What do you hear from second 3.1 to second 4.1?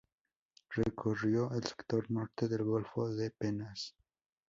de Penas.